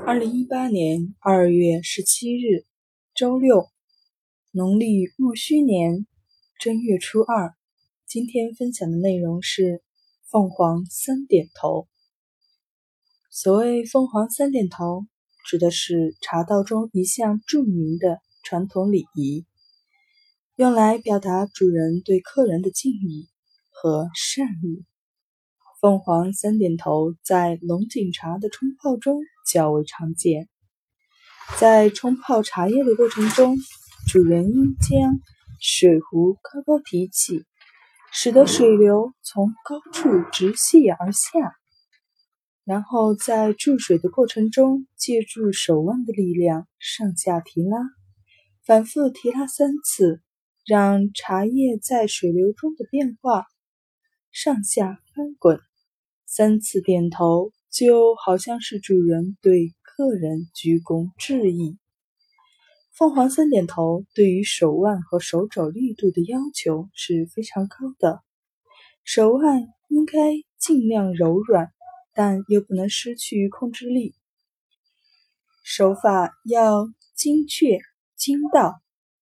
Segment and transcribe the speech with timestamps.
[0.00, 2.64] 二零一八年二月十七日，
[3.14, 3.68] 周六，
[4.50, 6.06] 农历戊戌年
[6.58, 7.54] 正月初二。
[8.06, 9.82] 今天分享的内容是
[10.30, 11.86] 凤凰三点头。
[13.30, 15.06] 所谓凤凰三点头，
[15.46, 19.46] 指的是茶道中一项著名的传统礼仪，
[20.56, 23.28] 用来表达主人对客人的敬意
[23.70, 24.84] 和善意。
[25.80, 30.48] 凤凰三点头在龙井茶的冲泡中较为常见。
[31.58, 33.56] 在冲泡茶叶的过程中，
[34.08, 35.20] 主人应将
[35.60, 37.44] 水壶高高提起，
[38.12, 41.56] 使得水流从高处直泻而下。
[42.64, 47.78] 然后在注水的过程中，借助手腕的力量上下提拉，
[48.64, 50.22] 反复提拉三次，
[50.64, 53.46] 让茶叶在水流中的变化
[54.30, 55.60] 上下翻滚。
[56.24, 61.78] 三次点头，就好像是主人对客人鞠躬致意。
[62.92, 68.20] 凤凰三点头对于手腕和手肘力度的要求是非常高的，
[69.04, 71.72] 手腕应该尽量柔软，
[72.12, 74.14] 但又不能失去控制力。
[75.62, 77.78] 手法要精确、
[78.16, 78.81] 精到，